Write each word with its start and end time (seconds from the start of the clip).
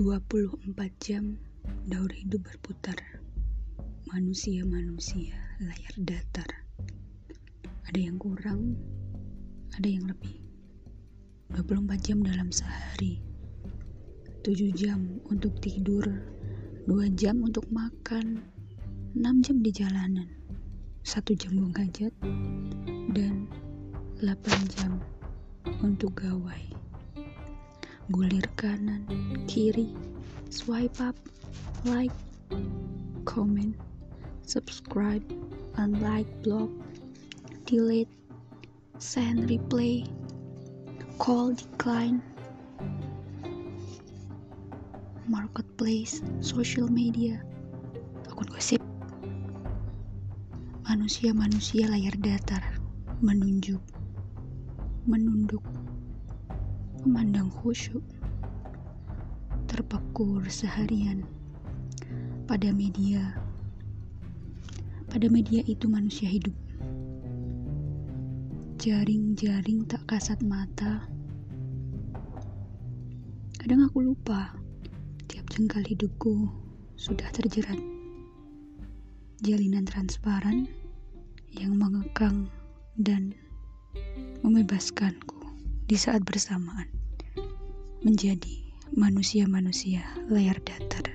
24 0.00 0.64
jam 1.04 1.36
daur 1.84 2.08
hidup 2.08 2.40
berputar. 2.48 2.96
Manusia-manusia 4.08 5.36
layar 5.60 5.92
datar. 6.00 6.48
Ada 7.84 8.08
yang 8.08 8.16
kurang 8.16 8.80
ada 9.76 9.84
yang 9.84 10.08
lebih. 10.08 10.40
24 11.52 12.00
jam 12.00 12.24
dalam 12.24 12.48
sehari. 12.48 13.20
7 14.40 14.72
jam 14.72 15.20
untuk 15.28 15.60
tidur 15.60 16.08
2 16.88 17.12
jam 17.12 17.44
untuk 17.44 17.68
makan 17.68 18.40
6 19.12 19.44
jam 19.44 19.56
di 19.60 19.68
jalanan 19.68 20.32
1 21.04 21.28
jam 21.36 21.60
buang 21.60 21.76
hajat 21.76 22.16
dan 23.12 23.44
8 24.16 24.32
jam 24.72 24.96
untuk 25.84 26.16
gawai 26.24 26.79
gulir 28.10 28.42
kanan, 28.58 29.06
kiri, 29.46 29.94
swipe 30.50 30.98
up, 30.98 31.14
like, 31.86 32.10
comment, 33.22 33.78
subscribe, 34.42 35.22
unlike, 35.78 36.26
block, 36.42 36.66
delete, 37.70 38.10
send 38.98 39.46
replay, 39.46 40.02
call 41.22 41.54
decline, 41.54 42.18
marketplace, 45.30 46.18
social 46.42 46.90
media, 46.90 47.38
akun 48.26 48.50
gosip, 48.50 48.82
manusia-manusia 50.82 51.86
layar 51.86 52.18
datar, 52.18 52.74
menunjuk, 53.22 53.78
menunduk, 55.06 55.62
memandang 57.00 57.48
khusyuk, 57.48 58.04
terpekur 59.64 60.44
seharian 60.52 61.24
pada 62.44 62.68
media. 62.76 63.40
Pada 65.08 65.26
media 65.32 65.64
itu 65.64 65.88
manusia 65.88 66.28
hidup. 66.28 66.52
Jaring-jaring 68.76 69.88
tak 69.88 70.04
kasat 70.04 70.44
mata. 70.44 71.08
Kadang 73.56 73.88
aku 73.88 74.04
lupa, 74.04 74.52
tiap 75.24 75.48
jengkal 75.48 75.82
hidupku 75.88 76.52
sudah 77.00 77.32
terjerat. 77.32 77.80
Jalinan 79.40 79.88
transparan 79.88 80.68
yang 81.56 81.80
mengekang 81.80 82.52
dan 83.00 83.32
membebaskanku 84.44 85.39
di 85.90 85.98
saat 85.98 86.22
bersamaan 86.22 86.86
menjadi 88.06 88.70
manusia-manusia 88.94 90.06
layar 90.30 90.62
datar. 90.62 91.09